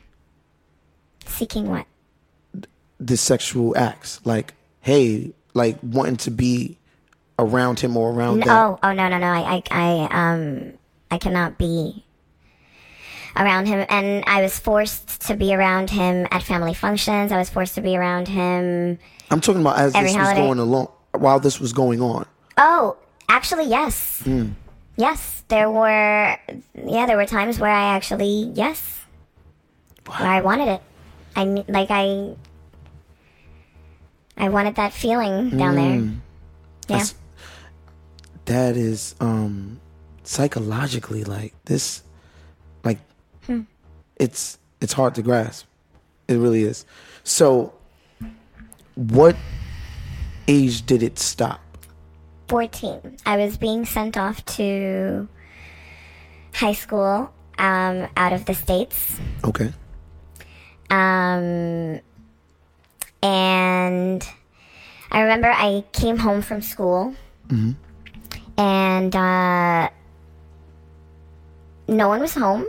[1.25, 1.85] Seeking what?
[2.99, 6.79] the sexual acts like hey like wanting to be
[7.37, 9.27] around him or around that No, oh no, no, no.
[9.27, 10.73] I, I, I, um,
[11.11, 12.03] I cannot be
[13.37, 17.31] around him, and I was forced to be around him at family functions.
[17.31, 18.97] I was forced to be around him.
[19.31, 22.25] i'm talking about as this was going along while this was going on
[22.57, 22.97] Oh,
[23.29, 24.23] actually, yes,
[24.97, 25.43] yes.
[25.47, 26.37] There were,
[26.73, 28.81] yeah, there were times where I actually, yes,
[30.07, 30.81] where I wanted it.
[31.35, 32.35] I like I,
[34.37, 35.99] I wanted that feeling down there.
[35.99, 36.11] Yeah.
[36.87, 37.15] That's-
[38.45, 39.79] that is um
[40.23, 42.06] psychologically like this Hmm.
[44.19, 45.65] It's it's hard to grasp
[46.27, 46.85] it really is
[47.23, 47.73] so
[48.95, 49.35] what
[50.47, 51.61] age did it stop
[52.47, 53.17] 14.
[53.25, 55.27] I was being sent off to
[56.53, 59.17] high school um, out of the States.
[59.43, 59.73] okay
[60.89, 61.99] Um,
[63.21, 64.29] and
[65.11, 67.13] I remember I came home from school
[68.57, 69.89] and uh,
[71.87, 72.65] no one was home.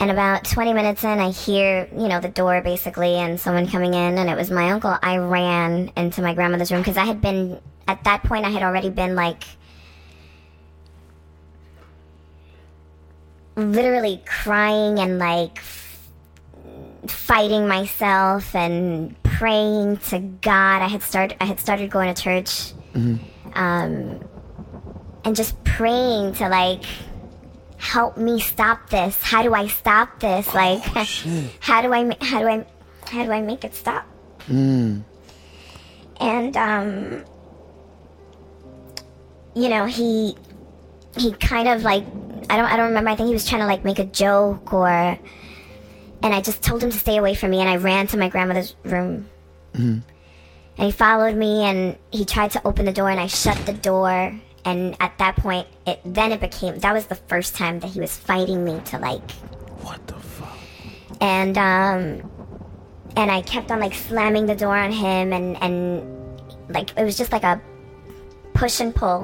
[0.00, 3.94] And about 20 minutes in, I hear, you know, the door basically and someone coming
[3.94, 4.96] in, and it was my uncle.
[5.02, 8.62] I ran into my grandmother's room because I had been, at that point, I had
[8.62, 9.42] already been like
[13.56, 16.08] literally crying and like f-
[17.08, 20.80] fighting myself and praying to God.
[20.80, 22.72] I had started I had started going to church,
[23.54, 24.20] um,
[25.24, 26.84] and just praying to like
[27.78, 29.16] help me stop this.
[29.22, 30.52] How do I stop this?
[30.54, 30.82] Like,
[31.60, 32.66] how do I ma- how do I
[33.10, 34.06] how do I make it stop?
[36.20, 37.24] And um,
[39.54, 40.36] you know he
[41.16, 42.04] he kind of like
[42.50, 43.10] I don't I don't remember.
[43.10, 45.18] I think he was trying to like make a joke or, and
[46.22, 48.74] I just told him to stay away from me, and I ran to my grandmother's
[48.84, 49.28] room.
[49.74, 50.02] And
[50.86, 54.32] he followed me, and he tried to open the door, and I shut the door.
[54.68, 58.00] And at that point, it then it became that was the first time that he
[58.00, 59.30] was fighting me to like
[59.82, 60.58] what the fuck
[61.20, 62.30] and um
[63.18, 67.18] and I kept on like slamming the door on him, and and like it was
[67.18, 67.60] just like a
[68.54, 69.22] push and pull.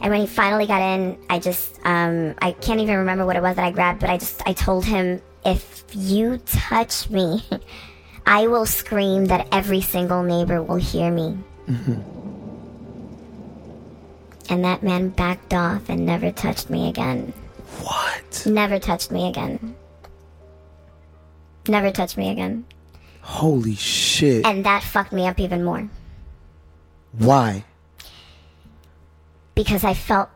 [0.00, 3.42] And when he finally got in, I just um, I can't even remember what it
[3.42, 7.42] was that I grabbed, but I just I told him if you touch me,
[8.26, 11.36] I will scream that every single neighbor will hear me.
[14.48, 17.32] And that man backed off and never touched me again.
[17.82, 18.44] What?
[18.46, 19.76] Never touched me again.
[21.68, 22.64] Never touched me again.
[23.20, 24.46] Holy shit.
[24.46, 25.88] And that fucked me up even more
[27.12, 27.64] Why?
[29.54, 30.30] because I felt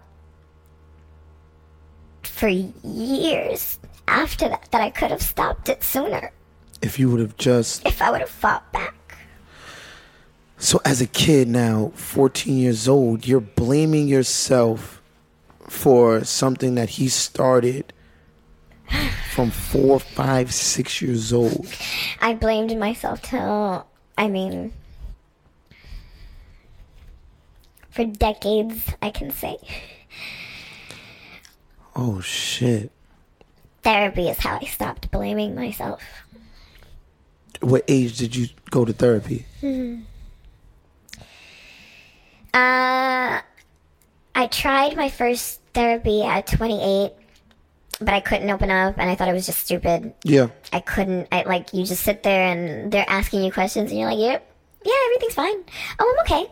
[2.24, 6.32] for years after that that I could have stopped it sooner
[6.82, 7.86] If you would have just.
[7.86, 8.94] if I would have fought back.
[10.62, 15.02] So, as a kid now, 14 years old, you're blaming yourself
[15.68, 17.92] for something that he started
[19.32, 21.66] from four, five, six years old.
[22.20, 24.72] I blamed myself till, I mean,
[27.90, 29.56] for decades, I can say.
[31.96, 32.92] Oh, shit.
[33.82, 36.04] Therapy is how I stopped blaming myself.
[37.60, 39.46] What age did you go to therapy?
[39.60, 40.02] Hmm.
[42.54, 43.40] Uh,
[44.34, 47.12] I tried my first therapy at 28,
[48.00, 50.14] but I couldn't open up, and I thought it was just stupid.
[50.24, 50.48] Yeah.
[50.72, 51.28] I couldn't.
[51.32, 54.54] I like you just sit there and they're asking you questions, and you're like, "Yep,
[54.84, 55.64] yeah, everything's fine.
[55.98, 56.50] Oh, I'm okay."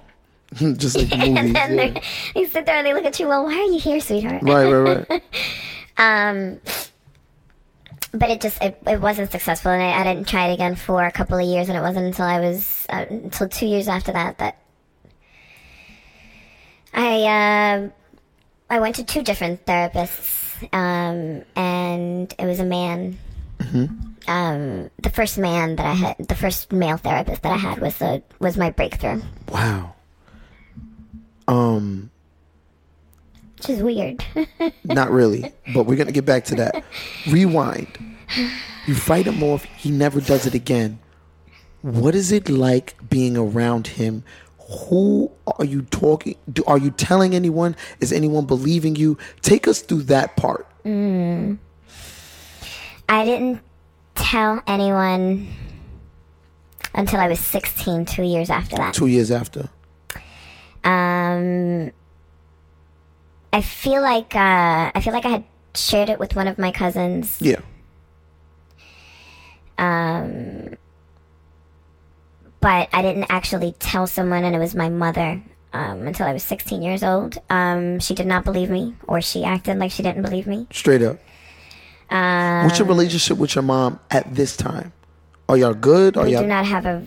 [0.76, 1.76] just like the and then yeah.
[1.76, 2.02] they
[2.34, 3.28] they sit there and they look at you.
[3.28, 4.42] Well, why are you here, sweetheart?
[4.42, 5.22] Right, right, right.
[5.98, 6.60] Um,
[8.12, 11.04] but it just it, it wasn't successful, and I, I didn't try it again for
[11.04, 14.12] a couple of years, and it wasn't until I was uh, until two years after
[14.12, 14.56] that that
[16.92, 17.88] I uh,
[18.68, 23.18] I went to two different therapists, um, and it was a man.
[24.26, 27.98] Um, the first man that I had, the first male therapist that I had was
[27.98, 29.94] the was my breakthrough, Wow.
[31.48, 32.10] Um,
[33.56, 34.24] which is weird.
[34.84, 36.84] not really, but we're gonna get back to that.
[37.28, 37.88] Rewind.
[38.86, 39.64] You fight him off.
[39.64, 40.98] He never does it again.
[41.82, 44.22] What is it like being around him?
[44.70, 46.36] Who are you talking?
[46.52, 47.74] Do, are you telling anyone?
[48.00, 49.18] Is anyone believing you?
[49.42, 50.66] Take us through that part.
[53.08, 53.60] I didn't
[54.14, 55.48] tell anyone
[56.94, 58.94] until I was 16, two years after that.
[58.94, 59.68] Two years after.
[60.84, 61.90] Um,
[63.52, 66.70] I feel like uh, I feel like I had shared it with one of my
[66.70, 67.36] cousins.
[67.40, 67.60] Yeah.
[69.78, 70.76] Um,
[72.60, 75.42] but I didn't actually tell someone, and it was my mother.
[75.72, 79.44] Um, until I was 16 years old, um, she did not believe me, or she
[79.44, 80.66] acted like she didn't believe me.
[80.72, 81.18] Straight up.
[82.10, 84.92] Um, What's your relationship with your mom at this time?
[85.48, 86.16] Are y'all good?
[86.16, 87.06] Are we y'all do not have a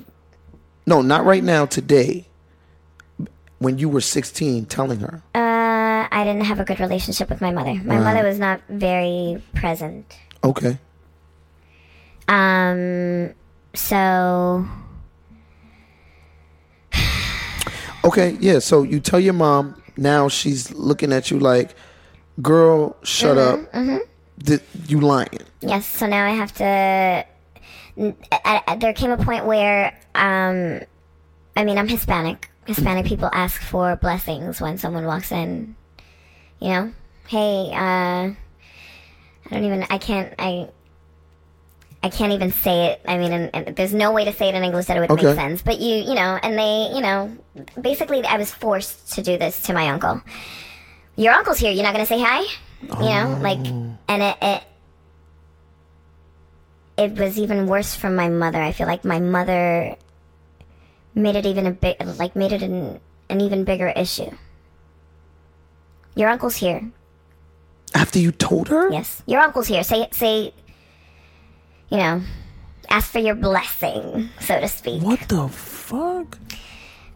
[0.86, 2.26] No, not right now, today.
[3.60, 5.22] When you were 16, telling her.
[5.36, 7.74] Uh, I didn't have a good relationship with my mother.
[7.84, 10.18] My mother was not very present.
[10.44, 10.78] Okay.
[12.28, 13.34] Um,
[13.74, 14.66] so
[18.06, 18.60] Okay, yeah.
[18.60, 21.76] So you tell your mom, now she's looking at you like,
[22.42, 24.02] girl, shut Mm-hmm, up.
[24.46, 25.40] Th- you lying.
[25.62, 26.64] yes, so now I have to.
[26.66, 27.28] At,
[28.68, 30.82] at, there came a point where, um,
[31.56, 32.50] I mean, I'm Hispanic.
[32.66, 35.76] Hispanic people ask for blessings when someone walks in.
[36.60, 36.94] You know,
[37.28, 38.36] hey, uh, I
[39.50, 39.84] don't even.
[39.90, 40.34] I can't.
[40.40, 40.70] I.
[42.04, 43.02] I can't even say it.
[43.08, 45.12] I mean, and, and there's no way to say it in English that it would
[45.12, 45.28] Okay.
[45.28, 45.62] make sense.
[45.62, 47.32] But you, you know, and they, you know,
[47.80, 50.22] basically, I was forced to do this to my uncle.
[51.16, 51.72] Your uncle's here.
[51.72, 52.42] You're not gonna say hi.
[52.82, 53.98] You know, like, oh.
[54.10, 54.64] and it, it,
[56.98, 58.62] it was even worse from my mother.
[58.62, 59.96] I feel like my mother
[61.16, 64.30] made it even a bit, like, made it an, an even bigger issue.
[66.16, 66.92] Your uncle's here.
[67.96, 68.92] After you told her?
[68.92, 69.84] Yes, your uncle's here.
[69.84, 70.54] Say, say,
[71.90, 72.22] you know,
[72.90, 75.02] ask for your blessing, so to speak.
[75.02, 76.38] What the fuck?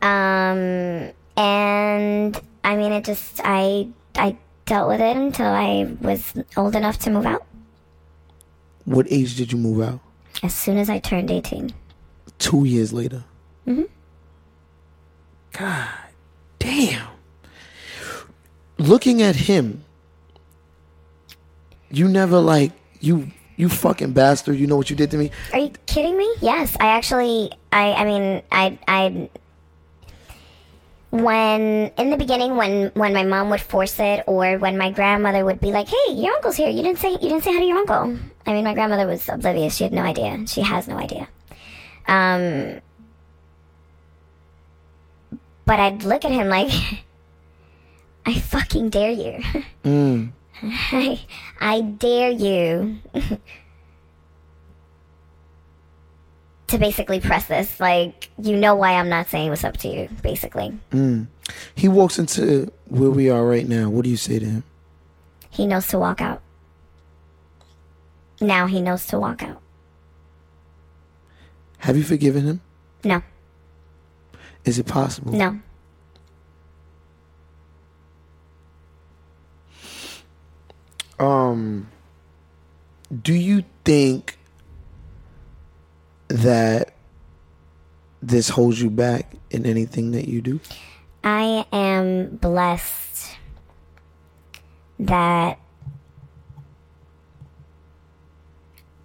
[0.01, 6.75] Um, and I mean, it just I I dealt with it until I was old
[6.75, 7.45] enough to move out.
[8.85, 9.99] What age did you move out?
[10.43, 11.73] As soon as I turned eighteen.
[12.37, 13.23] Two years later.
[13.65, 13.83] Mm-hmm.
[15.53, 15.89] God
[16.59, 17.07] damn.
[18.77, 19.83] Looking at him,
[21.89, 24.55] you never like you you fucking bastard.
[24.57, 25.31] You know what you did to me.
[25.51, 26.31] Are you kidding me?
[26.41, 29.29] Yes, I actually, I, I mean, I, I,
[31.09, 35.43] when in the beginning, when when my mom would force it, or when my grandmother
[35.43, 36.69] would be like, "Hey, your uncle's here.
[36.69, 39.27] You didn't say you didn't say hi to your uncle." I mean, my grandmother was
[39.27, 39.75] oblivious.
[39.75, 40.45] She had no idea.
[40.47, 41.27] She has no idea.
[42.07, 42.81] Um,
[45.65, 46.71] but I'd look at him like,
[48.25, 49.43] I fucking dare you.
[49.83, 50.31] Mm.
[51.61, 52.97] I, dare you
[56.67, 57.79] to basically press this.
[57.79, 60.77] Like, you know why I'm not saying what's up to you, basically.
[60.91, 61.27] Mm.
[61.75, 63.89] He walks into where we are right now.
[63.89, 64.63] What do you say to him?
[65.49, 66.41] He knows to walk out.
[68.41, 69.61] Now he knows to walk out.
[71.79, 72.61] Have you forgiven him?
[73.03, 73.21] No,
[74.65, 75.31] Is it possible?
[75.31, 75.59] no.
[81.19, 81.89] Um,
[83.21, 84.37] do you think
[86.27, 86.93] that
[88.21, 90.59] this holds you back in anything that you do?
[91.23, 93.37] I am blessed
[94.99, 95.59] that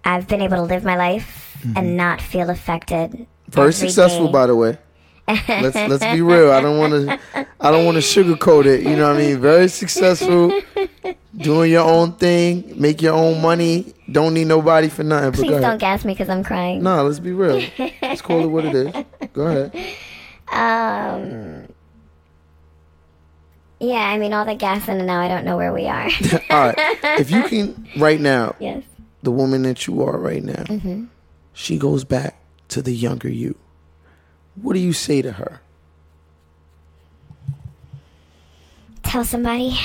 [0.03, 3.11] I've been able to live my life and not feel affected.
[3.11, 3.51] Mm-hmm.
[3.51, 4.31] Very successful, day.
[4.31, 4.77] by the way.
[5.27, 6.51] Let's let's be real.
[6.51, 7.47] I don't want to.
[7.59, 8.83] I don't want to sugarcoat it.
[8.83, 9.39] You know what I mean?
[9.39, 10.51] Very successful,
[11.37, 13.93] doing your own thing, make your own money.
[14.11, 15.31] Don't need nobody for nothing.
[15.31, 15.79] Please don't ahead.
[15.79, 16.83] gas me because I'm crying.
[16.83, 17.63] No, let's be real.
[18.01, 19.05] Let's call it what it is.
[19.33, 19.95] Go ahead.
[20.51, 21.67] Um.
[23.79, 26.03] Yeah, I mean all the gassing, and now I don't know where we are.
[26.49, 26.75] All right.
[27.19, 28.81] If you can, right now, yes.
[29.23, 31.05] the woman that you are right now, Mm-hmm.
[31.51, 32.37] she goes back
[32.69, 33.57] to the younger you.
[34.61, 35.61] What do you say to her?
[39.03, 39.77] Tell somebody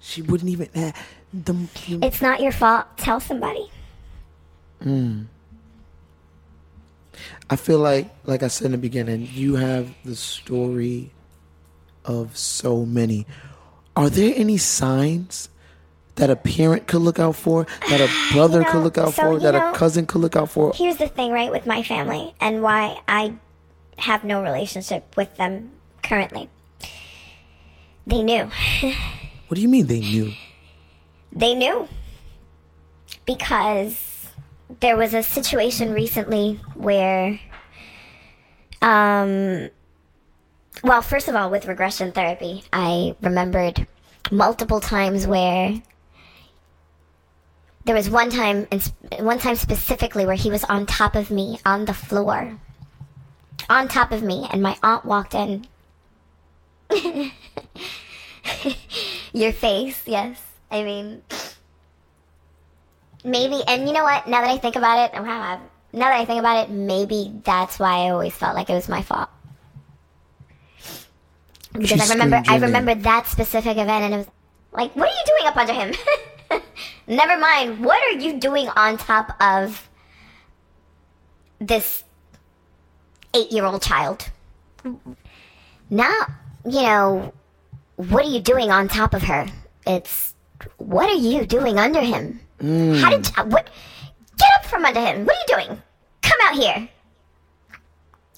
[0.00, 0.96] She wouldn't even have
[1.32, 1.68] the.
[2.02, 2.86] it's not your fault.
[2.96, 3.70] Tell somebody.
[4.82, 5.22] Hmm.
[7.50, 11.10] I feel like, like I said in the beginning, you have the story
[12.04, 13.26] of so many.
[13.96, 15.48] Are there any signs
[16.18, 19.22] that a parent could look out for, that a brother know, could look out so,
[19.22, 20.72] for, that know- a cousin could look out for?
[20.74, 23.34] Here's the thing, right, with my family and why I
[23.98, 26.48] have no relationship with them currently.
[28.06, 28.50] They knew.
[29.48, 30.34] What do you mean they knew?
[31.32, 31.88] They knew.
[33.24, 34.28] Because
[34.80, 37.40] there was a situation recently where
[38.82, 39.70] um
[40.84, 43.86] well, first of all, with regression therapy, I remembered
[44.30, 45.82] multiple times where
[47.88, 48.82] there was one time, and
[49.20, 52.60] one time specifically, where he was on top of me on the floor,
[53.70, 55.66] on top of me, and my aunt walked in.
[59.32, 60.38] Your face, yes.
[60.70, 61.22] I mean,
[63.24, 64.28] maybe, and you know what?
[64.28, 65.58] Now that I think about it, now
[65.94, 69.00] that I think about it, maybe that's why I always felt like it was my
[69.00, 69.30] fault.
[71.72, 74.26] Because I remember, I remember that specific event, and it was
[74.72, 75.94] like, "What are you doing up under him?"
[77.06, 77.84] Never mind.
[77.84, 79.88] What are you doing on top of
[81.58, 82.04] this
[83.34, 84.30] eight-year-old child?
[85.90, 86.14] Now,
[86.64, 87.32] you know,
[87.96, 89.46] what are you doing on top of her?
[89.86, 90.34] It's
[90.76, 92.40] what are you doing under him?
[92.60, 92.94] Hmm.
[92.94, 93.68] How did you, what?
[94.36, 95.24] Get up from under him.
[95.24, 95.82] What are you doing?
[96.22, 96.88] Come out here.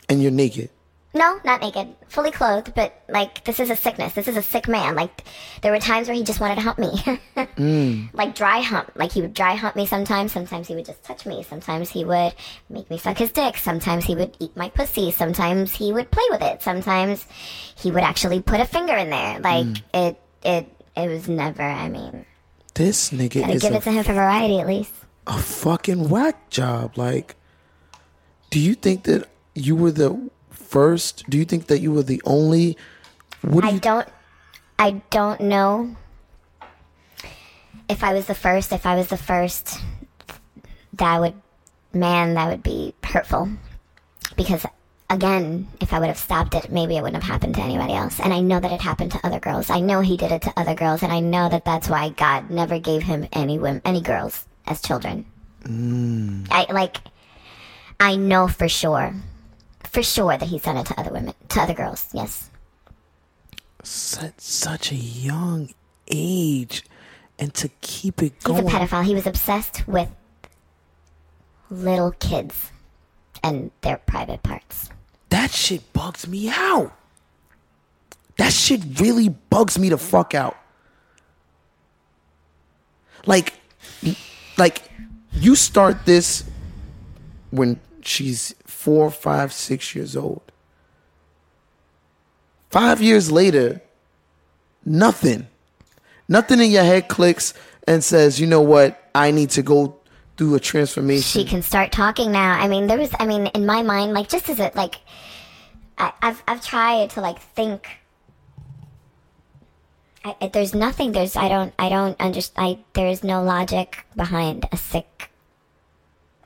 [0.09, 0.71] And you're naked.
[1.13, 4.13] No, not naked, fully clothed, but like this is a sickness.
[4.13, 4.95] This is a sick man.
[4.95, 5.25] Like
[5.61, 6.91] there were times where he just wanted to hump me,
[7.37, 8.15] mm.
[8.15, 8.93] like dry hump.
[8.95, 10.31] Like he would dry hump me sometimes.
[10.31, 11.43] Sometimes he would just touch me.
[11.43, 12.33] Sometimes he would
[12.69, 13.57] make me suck his dick.
[13.57, 15.11] Sometimes he would eat my pussy.
[15.11, 16.63] Sometimes he would play with it.
[16.63, 17.27] Sometimes
[17.75, 19.41] he would actually put a finger in there.
[19.41, 19.83] Like mm.
[19.93, 21.63] it, it, it was never.
[21.65, 22.25] I mean,
[22.75, 24.95] This nigga gotta is give it to him for variety at least.
[25.27, 26.97] a fucking whack job.
[26.97, 27.35] Like,
[28.51, 30.31] do you think that you were the
[30.71, 31.29] first?
[31.29, 32.77] Do you think that you were the only?
[33.43, 33.81] What do I you?
[33.81, 34.09] don't
[34.79, 35.97] I don't know
[37.89, 39.79] if I was the first, if I was the first
[40.95, 41.35] that would
[41.93, 43.49] man, that would be hurtful.
[44.37, 44.65] Because
[45.09, 48.21] again, if I would have stopped it, maybe it wouldn't have happened to anybody else.
[48.21, 49.69] And I know that it happened to other girls.
[49.71, 52.51] I know he did it to other girls, and I know that that's why God
[52.51, 55.27] never gave him any women, any girls as children.
[55.65, 56.47] Mm.
[56.51, 56.99] I like
[57.99, 59.15] I know for sure.
[59.91, 62.09] For sure that he's done it to other women, to other girls.
[62.13, 62.49] Yes.
[63.83, 65.71] Such, such a young
[66.09, 66.85] age,
[67.39, 69.05] and to keep it He's a pedophile.
[69.05, 70.09] He was obsessed with
[71.71, 72.71] little kids
[73.43, 74.91] and their private parts.
[75.31, 76.93] that shit bugs me out.
[78.37, 80.57] That shit really bugs me the fuck out.
[83.27, 83.55] Like,
[84.57, 84.83] like
[85.33, 86.45] you start this
[87.51, 90.43] when she's four, five, six years old.
[92.71, 93.81] Five years later,
[94.85, 95.47] nothing.
[96.29, 97.53] Nothing in your head clicks
[97.89, 99.97] and says, you know what, I need to go
[100.37, 101.43] through a transformation.
[101.43, 102.53] she can start talking now.
[102.53, 104.97] I mean, there was, I mean, in my mind, like just as it, like,
[105.99, 107.87] I, I've I've tried to like think.
[110.25, 111.13] I- there's nothing.
[111.13, 112.79] There's I don't I don't understand.
[112.79, 115.30] I there is no logic behind a sick.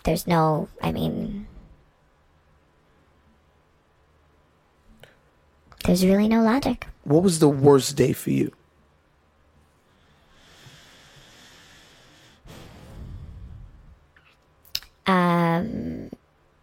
[0.05, 0.69] There's no.
[0.81, 1.47] I mean.
[5.85, 6.87] There's really no logic.
[7.05, 8.53] What was the worst day for you?
[15.07, 16.11] Um,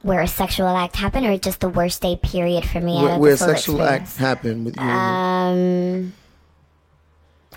[0.01, 3.03] where a sexual act happened, or just the worst day period for me.
[3.03, 4.81] Where, where a sexual act happened with you?
[4.81, 6.13] Um,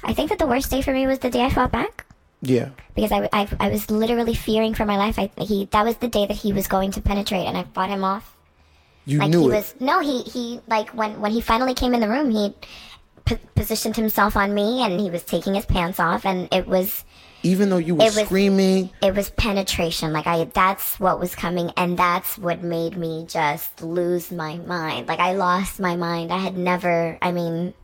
[0.03, 2.04] I think that the worst day for me was the day I fought back
[2.45, 2.71] yeah.
[2.95, 5.19] because I, I, I was literally fearing for my life.
[5.19, 7.89] I he that was the day that he was going to penetrate, and I fought
[7.91, 8.37] him off.
[9.07, 9.57] You Like knew he it.
[9.57, 12.55] was no, he he like when when he finally came in the room, he
[13.25, 17.05] p- positioned himself on me, and he was taking his pants off, and it was
[17.43, 20.13] Even though you were it was- screaming, it was penetration.
[20.15, 25.07] Like I that's what was coming, and that's what made me just lose my mind.
[25.09, 26.33] Like I lost my mind.
[26.33, 27.19] I had never.
[27.21, 27.75] I mean.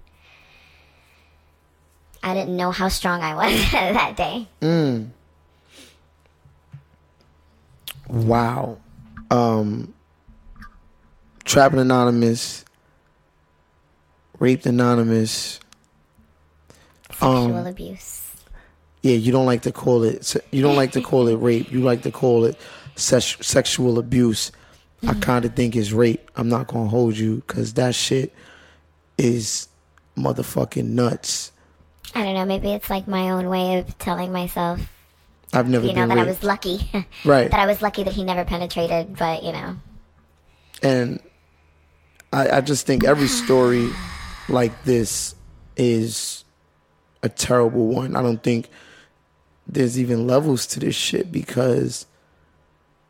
[2.23, 4.47] I didn't know how strong I was that day.
[8.09, 8.79] wow.
[9.31, 9.95] Um,
[11.45, 12.65] Trapping Anonymous,
[14.39, 15.61] Raped Anonymous.
[17.11, 18.17] Sexual Um, abuse.
[19.03, 20.35] Yeah, you don't like to call it.
[20.51, 21.73] You don't like to call it rape.
[21.73, 22.57] You like to call it
[22.97, 24.53] sex, sexual abuse.
[25.07, 26.31] I kind of think it's rape.
[26.37, 28.35] I'm not gonna hold you because that shit
[29.17, 29.69] is
[30.19, 31.53] motherfucking nuts.
[32.15, 32.45] I don't know.
[32.45, 34.81] Maybe it's like my own way of telling myself,
[35.53, 36.91] I've never you know, that I was lucky.
[37.25, 37.51] Right.
[37.51, 39.17] that I was lucky that he never penetrated.
[39.17, 39.77] But you know,
[40.83, 41.21] and
[42.33, 43.91] I, I just think every story
[44.49, 45.35] like this
[45.77, 46.45] is
[47.23, 48.17] a terrible one.
[48.17, 48.69] I don't think
[49.67, 52.07] there's even levels to this shit because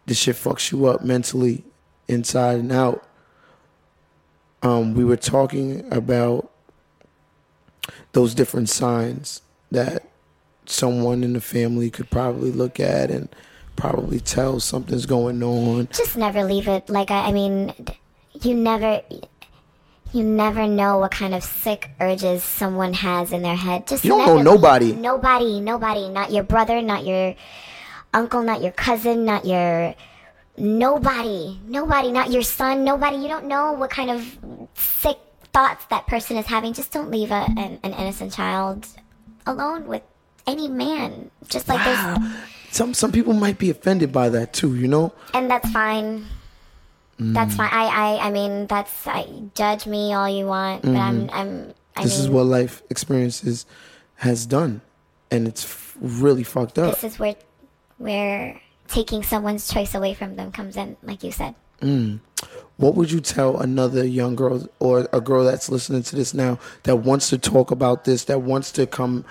[0.07, 1.65] this shit fucks you up mentally,
[2.09, 3.07] inside and out.
[4.63, 6.50] Um, we were talking about
[8.13, 10.05] those different signs that
[10.67, 13.29] someone in the family could probably look at and
[13.77, 15.89] probably tell something's going on.
[15.93, 16.89] just never leave it.
[16.89, 17.75] Like I, I mean,
[18.41, 19.03] you never.
[20.13, 23.87] You never know what kind of sick urges someone has in their head.
[23.87, 24.93] Just You don't know nobody.
[24.93, 26.09] Nobody, nobody.
[26.09, 27.37] Not your brother, not your
[28.13, 29.95] uncle, not your cousin, not your
[30.57, 33.19] nobody, nobody, not your son, nobody.
[33.19, 34.39] You don't know what kind of
[34.75, 35.19] sick
[35.53, 36.73] thoughts that person is having.
[36.73, 38.87] Just don't leave a, an, an innocent child
[39.47, 40.03] alone with
[40.47, 41.31] any man.
[41.49, 42.17] Just like Wow.
[42.19, 42.33] there's,
[42.71, 45.13] Some some people might be offended by that too, you know?
[45.35, 46.27] and that's fine.
[47.19, 47.35] Mm.
[47.35, 47.69] That's fine.
[47.71, 47.85] I,
[48.17, 51.75] I, I mean, that's I, judge me all you want, but I'm, I'm.
[51.97, 52.03] I Mm-hmm.
[52.05, 53.67] This mean, is what life experiences
[54.17, 54.81] has done,
[55.31, 56.95] and it's f- really fucked up.
[56.95, 57.35] this is where,
[57.99, 61.55] where taking someone's choice away from them comes in, like you said.
[62.77, 66.59] What would you tell another young girl or a girl that's listening to this now
[66.85, 69.25] that wants to talk about this, that wants to come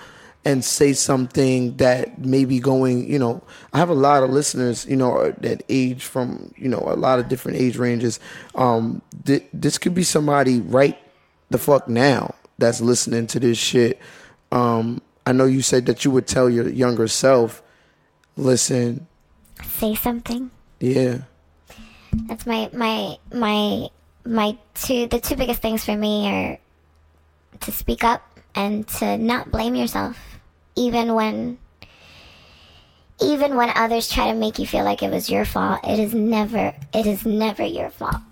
[0.44, 3.42] and say something that may be going, you know,
[3.72, 7.18] I have a lot of listeners, you know, that age from, you know, a lot
[7.18, 8.20] of different age ranges.
[8.54, 10.96] Um, th- this could be somebody right
[11.50, 13.98] the fuck now that's listening to this shit.
[14.52, 17.62] Um, I know you said that you would tell your younger self,
[18.36, 19.06] listen,
[19.62, 20.50] Say something.
[20.78, 21.18] yeah,
[22.12, 23.88] That's my my my
[24.24, 26.58] my two the two biggest things for me are
[27.60, 28.22] to speak up
[28.54, 30.18] and to not blame yourself
[30.76, 31.58] even when
[33.20, 35.80] even when others try to make you feel like it was your fault.
[35.84, 38.22] It is never it is never your fault.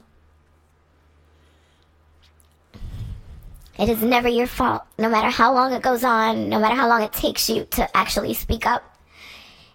[3.79, 4.83] It is never your fault.
[4.99, 7.97] No matter how long it goes on no matter how long it takes you to
[7.97, 8.83] actually speak up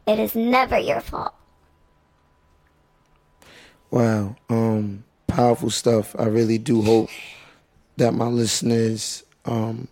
[0.05, 1.33] it is never your fault
[3.93, 4.35] Wow.
[4.49, 6.15] Um, powerful stuff.
[6.17, 7.11] I really do hope
[7.97, 9.87] that my listeners, um,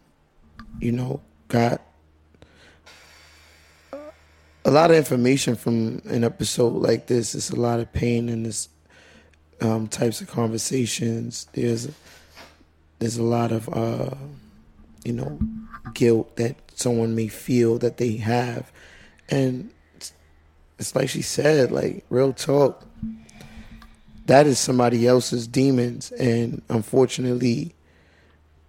[0.80, 1.82] you know, got
[3.94, 7.36] a lot of information from an episode like this.
[7.36, 8.70] It's a lot of pain in this
[9.62, 11.48] um, types of conversations.
[11.54, 11.88] There's
[12.98, 14.16] there's a lot of uh,
[15.06, 15.38] you know
[15.94, 18.72] guilt that someone may feel that they have,
[19.30, 20.12] and it's,
[20.80, 22.88] it's like she said, like real talk
[24.32, 27.76] that is somebody else's demons and unfortunately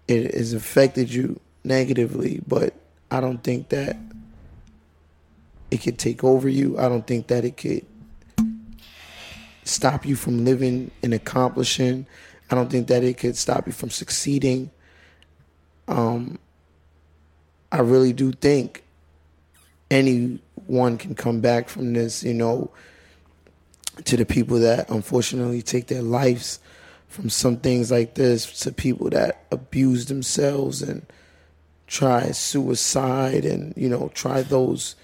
[0.09, 2.75] it has affected you negatively but
[3.11, 3.97] i don't think that
[5.73, 6.79] it could take over you.
[6.79, 7.87] I don't think that it could
[9.65, 12.07] stop you from living and accomplishing.
[12.51, 14.71] I don't think that it could stop you from succeeding.
[15.89, 16.39] Um
[17.73, 18.85] i really do think
[19.91, 22.71] anyone can come back from this, you know,
[24.05, 26.61] to the people that unfortunately take their lives
[27.09, 31.05] from some things like this, to people that abuse themselves and
[31.87, 34.97] try suicide and, you know, try those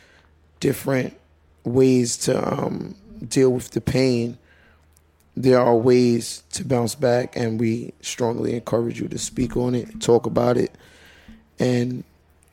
[0.60, 1.14] different
[1.64, 2.94] ways to um,
[3.28, 4.38] deal with the pain.
[5.36, 10.00] There are ways to bounce back, and we strongly encourage you to speak on it,
[10.00, 10.74] talk about it,
[11.58, 12.04] and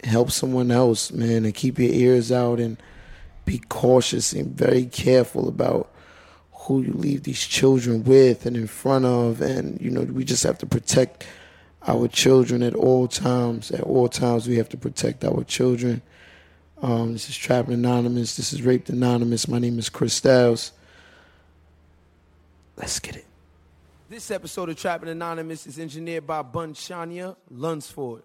[0.03, 2.77] help someone else, man, and keep your ears out and
[3.45, 5.89] be cautious and very careful about
[6.65, 9.41] who you leave these children with and in front of.
[9.41, 11.25] And, you know, we just have to protect
[11.87, 13.71] our children at all times.
[13.71, 16.01] At all times, we have to protect our children.
[16.81, 18.35] Um, this is Trapping Anonymous.
[18.35, 19.47] This is Raped Anonymous.
[19.47, 20.71] My name is Chris Styles.
[22.77, 23.25] Let's get it.
[24.09, 28.23] This episode of Trapping Anonymous is engineered by Bun Shania Lunsford.